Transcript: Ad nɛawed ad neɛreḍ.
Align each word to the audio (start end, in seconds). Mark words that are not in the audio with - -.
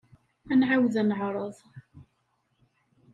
Ad 0.51 0.57
nɛawed 0.59 0.93
ad 1.01 1.05
neɛreḍ. 1.07 1.55